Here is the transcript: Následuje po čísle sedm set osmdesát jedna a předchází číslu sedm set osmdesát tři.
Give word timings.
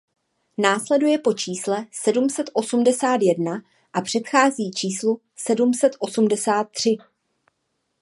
Následuje 0.57 1.17
po 1.17 1.33
čísle 1.33 1.85
sedm 1.91 2.29
set 2.29 2.49
osmdesát 2.53 3.17
jedna 3.21 3.61
a 3.93 4.01
předchází 4.01 4.71
číslu 4.71 5.21
sedm 5.35 5.73
set 5.73 5.91
osmdesát 5.99 6.71
tři. 6.71 6.97